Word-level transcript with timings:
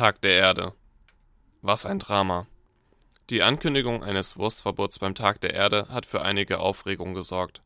Tag 0.00 0.22
der 0.22 0.38
Erde. 0.38 0.72
Was 1.60 1.84
ein 1.84 1.98
Drama. 1.98 2.46
Die 3.28 3.42
Ankündigung 3.42 4.02
eines 4.02 4.38
Wurstverbots 4.38 4.98
beim 4.98 5.14
Tag 5.14 5.42
der 5.42 5.52
Erde 5.52 5.88
hat 5.90 6.06
für 6.06 6.22
einige 6.22 6.60
Aufregung 6.60 7.12
gesorgt. 7.12 7.60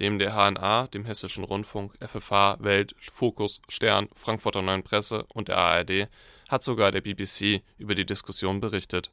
Dem 0.00 0.18
der 0.18 0.32
HNA, 0.32 0.86
dem 0.86 1.04
Hessischen 1.04 1.44
Rundfunk, 1.44 1.92
FFH, 2.00 2.56
Welt, 2.60 2.96
Fokus, 2.98 3.60
Stern, 3.68 4.08
Frankfurter 4.14 4.62
Neuen 4.62 4.84
Presse 4.84 5.26
und 5.34 5.48
der 5.48 5.58
ARD 5.58 6.08
hat 6.48 6.64
sogar 6.64 6.92
der 6.92 7.02
BBC 7.02 7.62
über 7.76 7.94
die 7.94 8.06
Diskussion 8.06 8.58
berichtet. 8.58 9.10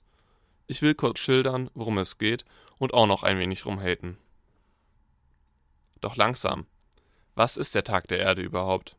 Ich 0.66 0.82
will 0.82 0.96
kurz 0.96 1.20
schildern, 1.20 1.70
worum 1.74 1.98
es 1.98 2.18
geht 2.18 2.46
und 2.78 2.94
auch 2.94 3.08
noch 3.08 3.24
ein 3.24 3.40
wenig 3.40 3.66
rumhaten. 3.66 4.16
Doch 6.00 6.16
langsam. 6.16 6.66
Was 7.36 7.58
ist 7.58 7.76
der 7.76 7.84
Tag 7.84 8.08
der 8.08 8.20
Erde 8.20 8.42
überhaupt? 8.42 8.96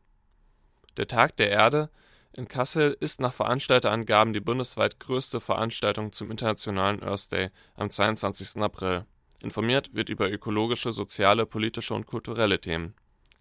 Der 0.97 1.07
Tag 1.07 1.35
der 1.37 1.49
Erde 1.49 1.89
in 2.37 2.47
Kassel 2.47 2.97
ist 2.99 3.21
nach 3.21 3.33
Veranstalterangaben 3.33 4.33
die 4.33 4.41
bundesweit 4.41 4.99
größte 4.99 5.39
Veranstaltung 5.39 6.11
zum 6.11 6.31
Internationalen 6.31 7.01
Earth 7.01 7.31
Day 7.31 7.49
am 7.75 7.89
22. 7.89 8.61
April. 8.61 9.05
Informiert 9.41 9.93
wird 9.93 10.09
über 10.09 10.29
ökologische, 10.29 10.91
soziale, 10.91 11.45
politische 11.45 11.93
und 11.93 12.05
kulturelle 12.05 12.59
Themen. 12.59 12.93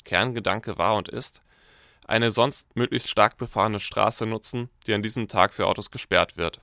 Kerngedanke 0.04 0.78
war 0.78 0.94
und 0.94 1.08
ist, 1.08 1.42
eine 2.06 2.30
sonst 2.30 2.76
möglichst 2.76 3.08
stark 3.08 3.36
befahrene 3.36 3.80
Straße 3.80 4.26
nutzen, 4.26 4.68
die 4.86 4.94
an 4.94 5.02
diesem 5.02 5.26
Tag 5.26 5.54
für 5.54 5.66
Autos 5.66 5.90
gesperrt 5.90 6.36
wird. 6.36 6.60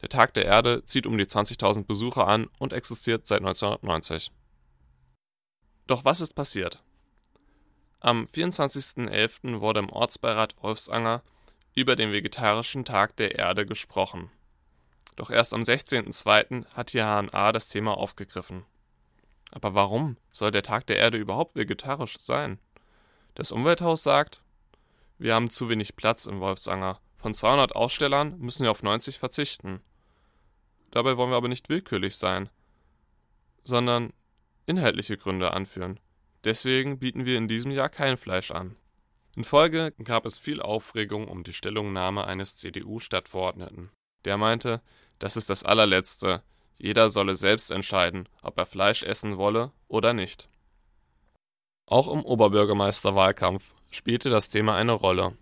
Der 0.00 0.08
Tag 0.08 0.34
der 0.34 0.44
Erde 0.44 0.84
zieht 0.84 1.06
um 1.06 1.18
die 1.18 1.24
20.000 1.24 1.84
Besucher 1.84 2.26
an 2.28 2.48
und 2.58 2.72
existiert 2.72 3.26
seit 3.26 3.40
1990. 3.40 4.30
Doch 5.86 6.04
was 6.04 6.20
ist 6.20 6.34
passiert? 6.34 6.82
Am 8.00 8.24
24.11. 8.24 9.60
wurde 9.60 9.80
im 9.80 9.88
Ortsbeirat 9.88 10.54
Wolfsanger 10.62 11.22
über 11.74 11.96
den 11.96 12.12
vegetarischen 12.12 12.84
Tag 12.84 13.16
der 13.16 13.36
Erde 13.36 13.64
gesprochen. 13.64 14.30
Doch 15.16 15.30
erst 15.30 15.54
am 15.54 15.62
16.02. 15.62 16.66
hat 16.74 16.92
die 16.92 17.00
HNA 17.00 17.52
das 17.52 17.68
Thema 17.68 17.96
aufgegriffen. 17.96 18.64
Aber 19.50 19.74
warum 19.74 20.18
soll 20.30 20.50
der 20.50 20.62
Tag 20.62 20.86
der 20.86 20.98
Erde 20.98 21.16
überhaupt 21.16 21.56
vegetarisch 21.56 22.18
sein? 22.20 22.58
Das 23.34 23.50
Umwelthaus 23.52 24.02
sagt, 24.02 24.42
wir 25.18 25.34
haben 25.34 25.50
zu 25.50 25.70
wenig 25.70 25.96
Platz 25.96 26.26
in 26.26 26.40
Wolfsanger. 26.40 27.00
Von 27.16 27.32
200 27.32 27.74
Ausstellern 27.74 28.38
müssen 28.38 28.64
wir 28.64 28.70
auf 28.70 28.82
90 28.82 29.18
verzichten. 29.18 29.80
Dabei 30.90 31.16
wollen 31.16 31.30
wir 31.30 31.36
aber 31.36 31.48
nicht 31.48 31.70
willkürlich 31.70 32.16
sein, 32.16 32.50
sondern 33.64 34.12
inhaltliche 34.66 35.16
Gründe 35.16 35.52
anführen. 35.54 35.98
Deswegen 36.46 37.00
bieten 37.00 37.26
wir 37.26 37.38
in 37.38 37.48
diesem 37.48 37.72
Jahr 37.72 37.88
kein 37.88 38.16
Fleisch 38.16 38.52
an. 38.52 38.76
In 39.34 39.42
Folge 39.42 39.92
gab 40.04 40.24
es 40.26 40.38
viel 40.38 40.62
Aufregung 40.62 41.26
um 41.26 41.42
die 41.42 41.52
Stellungnahme 41.52 42.24
eines 42.24 42.56
CDU-Stadtverordneten. 42.56 43.90
Der 44.24 44.36
meinte, 44.36 44.80
das 45.18 45.36
ist 45.36 45.50
das 45.50 45.64
allerletzte, 45.64 46.44
jeder 46.78 47.10
solle 47.10 47.34
selbst 47.34 47.72
entscheiden, 47.72 48.28
ob 48.42 48.56
er 48.58 48.66
Fleisch 48.66 49.02
essen 49.02 49.38
wolle 49.38 49.72
oder 49.88 50.12
nicht. 50.12 50.48
Auch 51.84 52.06
im 52.06 52.24
Oberbürgermeisterwahlkampf 52.24 53.74
spielte 53.90 54.30
das 54.30 54.48
Thema 54.48 54.76
eine 54.76 54.92
Rolle. 54.92 55.36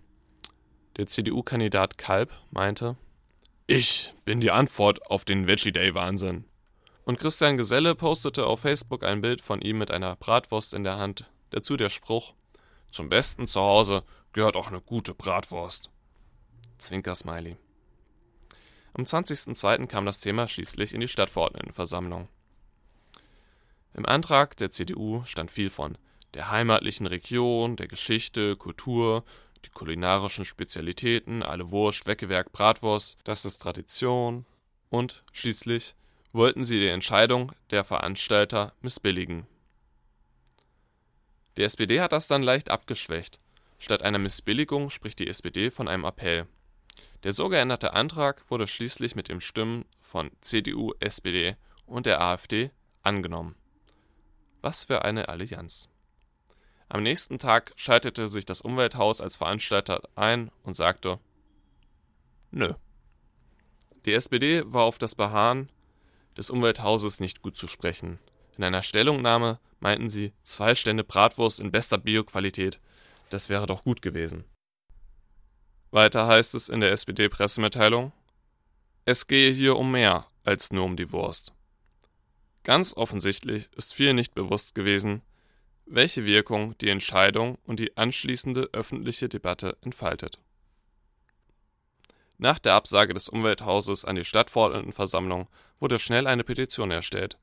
Der 0.97 1.07
CDU-Kandidat 1.07 1.99
Kalb 1.99 2.33
meinte, 2.51 2.97
ich 3.67 4.15
bin 4.25 4.41
die 4.41 4.51
Antwort 4.51 5.11
auf 5.11 5.27
den 5.27 5.47
Veggie 5.47 5.73
Day 5.73 5.95
Wahnsinn. 5.95 6.47
Und 7.05 7.19
Christian 7.19 7.57
Geselle 7.57 7.95
postete 7.95 8.47
auf 8.47 8.61
Facebook 8.61 9.05
ein 9.05 9.21
Bild 9.21 9.43
von 9.43 9.61
ihm 9.61 9.79
mit 9.79 9.91
einer 9.91 10.17
Bratwurst 10.17 10.73
in 10.73 10.85
der 10.85 10.99
Hand. 10.99 11.31
Dazu 11.51 11.77
der 11.77 11.91
Spruch: 11.91 12.35
Zum 12.91 13.09
besten 13.09 13.47
zu 13.47 13.61
Hause 13.61 14.05
gehört 14.33 14.57
auch 14.57 14.69
eine 14.69 14.81
gute 14.81 15.15
Bratwurst. 15.15 15.91
Zwinker-Smiley. 16.79 17.57
Am 18.95 19.05
20.02. 19.05 19.87
kam 19.87 20.07
das 20.07 20.21
Thema 20.21 20.49
schließlich 20.49 20.95
in 20.95 21.01
die 21.01 21.09
Stadtverordnetenversammlung. 21.09 22.29
Im 23.93 24.07
Antrag 24.07 24.57
der 24.57 24.71
CDU 24.71 25.25
stand 25.25 25.51
viel 25.51 25.71
von 25.71 25.99
der 26.35 26.51
heimatlichen 26.51 27.07
Region, 27.07 27.77
der 27.77 27.87
Geschichte, 27.87 28.57
Kultur, 28.57 29.25
die 29.65 29.71
kulinarischen 29.71 30.45
Spezialitäten, 30.45 31.43
alle 31.43 31.71
Wurst, 31.71 32.07
Weckewerk, 32.07 32.53
Bratwurst, 32.53 33.19
das 33.25 33.45
ist 33.45 33.59
Tradition 33.59 34.47
und 34.91 35.23
schließlich 35.33 35.95
wollten 36.35 36.65
sie 36.65 36.81
die 36.81 36.89
Entscheidung 36.89 37.53
der 37.71 37.85
Veranstalter 37.85 38.73
missbilligen. 38.83 39.47
Die 41.57 41.63
SPD 41.63 42.01
hat 42.01 42.11
das 42.11 42.27
dann 42.27 42.43
leicht 42.43 42.71
abgeschwächt. 42.71 43.39
Statt 43.79 44.03
einer 44.03 44.19
Missbilligung 44.19 44.91
spricht 44.91 45.21
die 45.21 45.29
SPD 45.29 45.71
von 45.71 45.87
einem 45.87 46.05
Appell. 46.05 46.49
Der 47.23 47.33
so 47.33 47.49
geänderte 47.49 47.95
Antrag 47.95 48.45
wurde 48.51 48.67
schließlich 48.67 49.15
mit 49.15 49.29
den 49.29 49.41
Stimmen 49.41 49.85
von 50.01 50.31
CDU, 50.41 50.93
SPD 50.99 51.57
und 51.87 52.07
der 52.07 52.21
AfD 52.21 52.73
angenommen. 53.03 53.55
Was 54.61 54.85
für 54.85 55.05
eine 55.05 55.29
Allianz. 55.29 55.89
Am 56.89 57.05
nächsten 57.05 57.39
Tag 57.39 57.73
schaltete 57.77 58.29
sich 58.29 58.45
das 58.45 58.61
Umwelthaus 58.61 59.21
als 59.21 59.37
Veranstalter 59.37 60.03
ein 60.17 60.51
und 60.65 60.75
sagte 60.75 61.21
Nö. 62.51 62.75
Die 64.05 64.13
SPD 64.13 64.65
war 64.67 64.83
auf 64.83 64.99
das 64.99 65.15
Beharren 65.15 65.69
des 66.37 66.51
Umwelthauses 66.51 67.21
nicht 67.21 67.43
gut 67.43 67.57
zu 67.57 67.67
sprechen. 67.67 68.19
In 68.57 68.65
einer 68.65 68.83
Stellungnahme 68.83 69.59
meinten 69.81 70.09
sie, 70.09 70.33
zwei 70.43 70.75
Stände 70.75 71.05
Bratwurst 71.05 71.61
in 71.61 71.71
bester 71.71 71.99
Bioqualität, 71.99 72.81
das 73.31 73.49
wäre 73.49 73.67
doch 73.67 73.85
gut 73.85 74.03
gewesen. 74.03 74.45
Weiter 75.91 76.27
heißt 76.27 76.55
es 76.55 76.69
in 76.69 76.81
der 76.81 76.93
SPD-Pressemitteilung, 76.93 78.13
es 79.05 79.27
gehe 79.27 79.53
hier 79.53 79.77
um 79.77 79.91
mehr 79.91 80.27
als 80.45 80.73
nur 80.73 80.85
um 80.85 80.97
die 80.97 81.13
Wurst. 81.13 81.53
Ganz 82.63 82.95
offensichtlich 82.97 83.71
ist 83.77 83.95
vielen 83.95 84.17
nicht 84.17 84.35
bewusst 84.35 84.75
gewesen, 84.75 85.23
welche 85.87 86.25
Wirkung 86.25 86.77
die 86.79 86.89
Entscheidung 86.89 87.59
und 87.65 87.81
die 87.81 87.97
anschließende 87.97 88.71
öffentliche 88.73 89.29
Debatte 89.29 89.77
entfaltet. 89.83 90.41
Nach 92.39 92.59
der 92.59 92.75
Absage 92.75 93.15
des 93.15 93.29
Umwelthauses 93.29 94.05
an 94.05 94.17
die 94.17 94.25
Stadtverordnetenversammlung 94.25 95.49
wurde 95.79 95.99
schnell 95.99 96.27
eine 96.27 96.45
Petition 96.45 96.91
erstellt. 96.91 97.39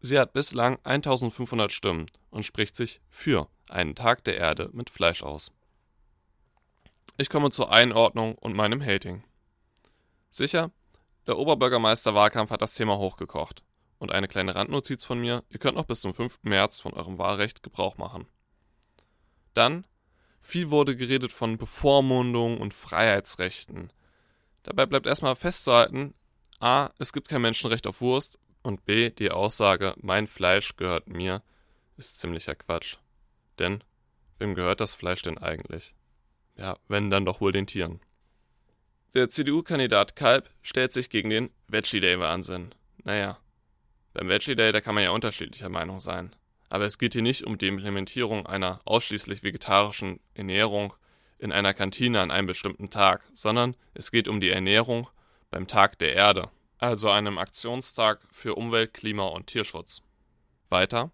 Sie 0.00 0.18
hat 0.18 0.32
bislang 0.32 0.78
1500 0.82 1.72
Stimmen 1.72 2.06
und 2.30 2.44
spricht 2.44 2.74
sich 2.74 3.00
für 3.08 3.48
einen 3.68 3.94
Tag 3.94 4.24
der 4.24 4.36
Erde 4.36 4.68
mit 4.72 4.90
Fleisch 4.90 5.22
aus. 5.22 5.52
Ich 7.18 7.30
komme 7.30 7.50
zur 7.50 7.70
Einordnung 7.70 8.34
und 8.36 8.56
meinem 8.56 8.82
Hating. 8.82 9.22
Sicher, 10.28 10.72
der 11.26 11.38
Oberbürgermeisterwahlkampf 11.38 12.50
hat 12.50 12.62
das 12.62 12.74
Thema 12.74 12.98
hochgekocht. 12.98 13.62
Und 13.98 14.10
eine 14.10 14.26
kleine 14.26 14.56
Randnotiz 14.56 15.04
von 15.04 15.20
mir, 15.20 15.44
ihr 15.50 15.60
könnt 15.60 15.76
noch 15.76 15.84
bis 15.84 16.00
zum 16.00 16.12
5. 16.12 16.40
März 16.42 16.80
von 16.80 16.94
eurem 16.94 17.18
Wahlrecht 17.18 17.62
Gebrauch 17.62 17.96
machen. 17.96 18.26
Dann, 19.54 19.86
viel 20.40 20.70
wurde 20.70 20.96
geredet 20.96 21.30
von 21.30 21.58
Bevormundung 21.58 22.60
und 22.60 22.74
Freiheitsrechten. 22.74 23.92
Dabei 24.62 24.86
bleibt 24.86 25.06
erstmal 25.06 25.36
festzuhalten, 25.36 26.14
a. 26.60 26.90
es 26.98 27.12
gibt 27.12 27.28
kein 27.28 27.42
Menschenrecht 27.42 27.86
auf 27.86 28.00
Wurst 28.00 28.38
und 28.62 28.84
b. 28.84 29.10
die 29.10 29.30
Aussage, 29.30 29.94
mein 30.00 30.26
Fleisch 30.26 30.76
gehört 30.76 31.08
mir, 31.08 31.42
ist 31.96 32.20
ziemlicher 32.20 32.54
Quatsch. 32.54 32.96
Denn, 33.58 33.82
wem 34.38 34.54
gehört 34.54 34.80
das 34.80 34.94
Fleisch 34.94 35.22
denn 35.22 35.38
eigentlich? 35.38 35.94
Ja, 36.56 36.78
wenn 36.88 37.10
dann 37.10 37.24
doch 37.24 37.40
wohl 37.40 37.52
den 37.52 37.66
Tieren. 37.66 38.00
Der 39.14 39.28
CDU-Kandidat 39.28 40.16
Kalb 40.16 40.48
stellt 40.62 40.92
sich 40.92 41.10
gegen 41.10 41.30
den 41.30 41.50
Veggie 41.68 42.00
Day-Wahnsinn. 42.00 42.74
Naja, 43.04 43.38
beim 44.14 44.28
Veggie 44.28 44.56
Day, 44.56 44.72
da 44.72 44.80
kann 44.80 44.94
man 44.94 45.04
ja 45.04 45.10
unterschiedlicher 45.10 45.68
Meinung 45.68 46.00
sein. 46.00 46.34
Aber 46.70 46.84
es 46.84 46.98
geht 46.98 47.12
hier 47.12 47.22
nicht 47.22 47.44
um 47.44 47.58
die 47.58 47.66
Implementierung 47.66 48.46
einer 48.46 48.80
ausschließlich 48.84 49.42
vegetarischen 49.42 50.20
Ernährung 50.34 50.94
in 51.42 51.50
einer 51.50 51.74
Kantine 51.74 52.20
an 52.20 52.30
einem 52.30 52.46
bestimmten 52.46 52.88
Tag, 52.88 53.24
sondern 53.34 53.76
es 53.94 54.12
geht 54.12 54.28
um 54.28 54.40
die 54.40 54.50
Ernährung 54.50 55.08
beim 55.50 55.66
Tag 55.66 55.98
der 55.98 56.14
Erde, 56.14 56.50
also 56.78 57.10
einem 57.10 57.36
Aktionstag 57.36 58.20
für 58.30 58.54
Umwelt, 58.54 58.94
Klima 58.94 59.26
und 59.26 59.48
Tierschutz. 59.48 60.02
Weiter. 60.70 61.10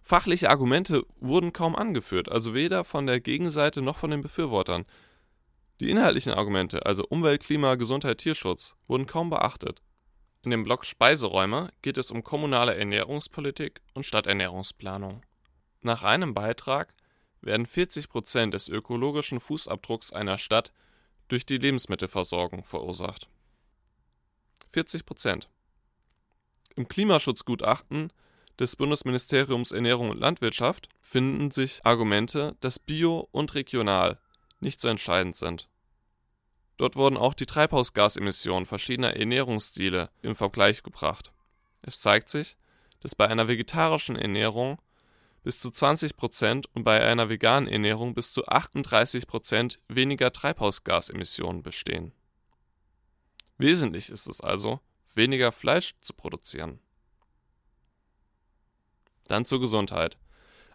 Fachliche 0.00 0.48
Argumente 0.48 1.04
wurden 1.18 1.52
kaum 1.52 1.74
angeführt, 1.74 2.30
also 2.30 2.54
weder 2.54 2.84
von 2.84 3.06
der 3.06 3.20
Gegenseite 3.20 3.82
noch 3.82 3.98
von 3.98 4.10
den 4.10 4.22
Befürwortern. 4.22 4.86
Die 5.80 5.90
inhaltlichen 5.90 6.32
Argumente, 6.32 6.86
also 6.86 7.04
Umwelt, 7.08 7.42
Klima, 7.42 7.74
Gesundheit, 7.74 8.18
Tierschutz, 8.18 8.76
wurden 8.86 9.06
kaum 9.06 9.28
beachtet. 9.28 9.82
In 10.44 10.52
dem 10.52 10.62
Block 10.62 10.84
Speiseräume 10.84 11.70
geht 11.82 11.98
es 11.98 12.12
um 12.12 12.22
kommunale 12.22 12.76
Ernährungspolitik 12.76 13.82
und 13.94 14.06
Stadternährungsplanung. 14.06 15.22
Nach 15.82 16.04
einem 16.04 16.32
Beitrag 16.32 16.94
werden 17.40 17.66
40 17.66 18.08
Prozent 18.08 18.54
des 18.54 18.68
ökologischen 18.68 19.40
Fußabdrucks 19.40 20.12
einer 20.12 20.38
Stadt 20.38 20.72
durch 21.28 21.46
die 21.46 21.58
Lebensmittelversorgung 21.58 22.64
verursacht. 22.64 23.28
40 24.72 25.06
Prozent. 25.06 25.48
Im 26.76 26.88
Klimaschutzgutachten 26.88 28.12
des 28.58 28.76
Bundesministeriums 28.76 29.72
Ernährung 29.72 30.10
und 30.10 30.18
Landwirtschaft 30.18 30.88
finden 31.00 31.50
sich 31.50 31.84
Argumente, 31.84 32.56
dass 32.60 32.78
Bio 32.78 33.28
und 33.30 33.54
regional 33.54 34.18
nicht 34.60 34.80
so 34.80 34.88
entscheidend 34.88 35.36
sind. 35.36 35.68
Dort 36.76 36.96
wurden 36.96 37.16
auch 37.16 37.34
die 37.34 37.46
Treibhausgasemissionen 37.46 38.66
verschiedener 38.66 39.16
Ernährungsstile 39.16 40.10
im 40.22 40.34
Vergleich 40.34 40.82
gebracht. 40.82 41.32
Es 41.82 42.00
zeigt 42.00 42.28
sich, 42.30 42.56
dass 43.00 43.14
bei 43.14 43.26
einer 43.28 43.48
vegetarischen 43.48 44.16
Ernährung 44.16 44.78
bis 45.48 45.60
zu 45.60 45.70
20 45.70 46.14
% 46.16 46.66
und 46.74 46.84
bei 46.84 47.02
einer 47.02 47.30
veganen 47.30 47.70
Ernährung 47.70 48.12
bis 48.12 48.32
zu 48.32 48.44
38 48.44 49.26
% 49.26 49.78
weniger 49.88 50.30
Treibhausgasemissionen 50.30 51.62
bestehen. 51.62 52.12
Wesentlich 53.56 54.10
ist 54.10 54.26
es 54.26 54.42
also, 54.42 54.80
weniger 55.14 55.50
Fleisch 55.50 55.94
zu 56.02 56.12
produzieren. 56.12 56.80
Dann 59.24 59.46
zur 59.46 59.58
Gesundheit. 59.58 60.18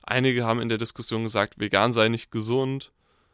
Einige 0.02 0.44
haben 0.44 0.60
in 0.60 0.70
der 0.70 0.80
Diskussion 0.80 1.22
gesagt, 1.22 1.60
vegan 1.60 1.94
sei 1.94 2.10
nicht 2.10 2.32
gesund. 2.32 2.94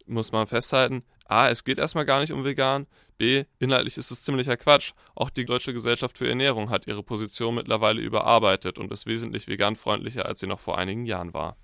Muss 0.09 0.31
man 0.31 0.47
festhalten, 0.47 1.03
A, 1.25 1.49
es 1.49 1.63
geht 1.63 1.77
erstmal 1.77 2.03
gar 2.03 2.19
nicht 2.19 2.33
um 2.33 2.43
vegan. 2.43 2.87
B, 3.19 3.43
inhaltlich 3.59 3.95
ist 3.95 4.09
es 4.09 4.23
ziemlicher 4.23 4.57
Quatsch. 4.57 4.93
Auch 5.13 5.29
die 5.29 5.45
Deutsche 5.45 5.71
Gesellschaft 5.71 6.17
für 6.17 6.27
Ernährung 6.27 6.71
hat 6.71 6.87
ihre 6.87 7.03
Position 7.03 7.53
mittlerweile 7.53 8.01
überarbeitet 8.01 8.79
und 8.79 8.91
ist 8.91 9.05
wesentlich 9.05 9.47
veganfreundlicher, 9.47 10.25
als 10.25 10.39
sie 10.39 10.47
noch 10.47 10.59
vor 10.59 10.79
einigen 10.79 11.05
Jahren 11.05 11.35
war. 11.35 11.57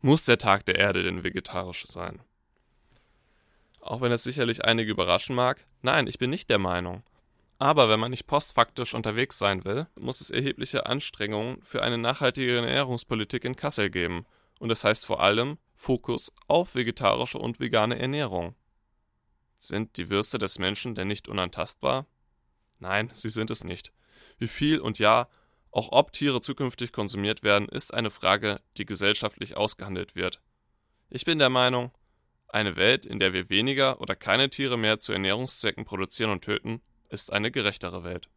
Muss 0.00 0.24
der 0.24 0.36
Tag 0.36 0.66
der 0.66 0.74
Erde 0.74 1.04
denn 1.04 1.22
vegetarisch 1.22 1.86
sein? 1.86 2.20
Auch 3.80 4.00
wenn 4.00 4.10
es 4.10 4.24
sicherlich 4.24 4.64
einige 4.64 4.90
überraschen 4.90 5.36
mag, 5.36 5.64
nein, 5.82 6.08
ich 6.08 6.18
bin 6.18 6.30
nicht 6.30 6.50
der 6.50 6.58
Meinung. 6.58 7.04
Aber 7.60 7.88
wenn 7.88 8.00
man 8.00 8.10
nicht 8.10 8.26
postfaktisch 8.26 8.94
unterwegs 8.94 9.38
sein 9.38 9.64
will, 9.64 9.86
muss 9.94 10.20
es 10.20 10.30
erhebliche 10.30 10.86
Anstrengungen 10.86 11.62
für 11.62 11.84
eine 11.84 11.98
nachhaltige 11.98 12.56
Ernährungspolitik 12.56 13.44
in 13.44 13.54
Kassel 13.54 13.90
geben. 13.90 14.26
Und 14.58 14.70
das 14.70 14.82
heißt 14.82 15.06
vor 15.06 15.22
allem 15.22 15.58
Fokus 15.76 16.32
auf 16.48 16.74
vegetarische 16.74 17.38
und 17.38 17.60
vegane 17.60 17.98
Ernährung. 17.98 18.54
Sind 19.58 19.96
die 19.96 20.10
Würste 20.10 20.38
des 20.38 20.58
Menschen 20.58 20.94
denn 20.94 21.08
nicht 21.08 21.28
unantastbar? 21.28 22.06
Nein, 22.78 23.10
sie 23.12 23.30
sind 23.30 23.50
es 23.50 23.62
nicht. 23.62 23.92
Wie 24.38 24.48
viel 24.48 24.80
und 24.80 24.98
ja, 24.98 25.28
auch 25.70 25.92
ob 25.92 26.12
Tiere 26.12 26.40
zukünftig 26.40 26.92
konsumiert 26.92 27.42
werden, 27.42 27.68
ist 27.68 27.92
eine 27.92 28.10
Frage, 28.10 28.60
die 28.76 28.86
gesellschaftlich 28.86 29.56
ausgehandelt 29.56 30.16
wird. 30.16 30.40
Ich 31.10 31.24
bin 31.24 31.38
der 31.38 31.50
Meinung, 31.50 31.92
eine 32.48 32.76
Welt, 32.76 33.06
in 33.06 33.18
der 33.18 33.32
wir 33.32 33.50
weniger 33.50 34.00
oder 34.00 34.16
keine 34.16 34.50
Tiere 34.50 34.78
mehr 34.78 34.98
zu 34.98 35.12
Ernährungszwecken 35.12 35.84
produzieren 35.84 36.30
und 36.30 36.42
töten, 36.42 36.80
ist 37.08 37.32
eine 37.32 37.50
gerechtere 37.50 38.04
Welt. 38.04 38.28